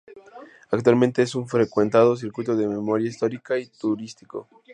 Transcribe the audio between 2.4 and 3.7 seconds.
de memoria histórica y